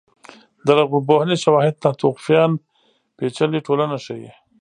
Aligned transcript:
د 0.65 0.67
لرغونپوهنې 0.77 1.35
شواهد 1.43 1.75
ناتوفیان 1.83 2.51
پېچلې 3.17 3.59
ټولنه 3.67 3.95
ښيي. 4.05 4.31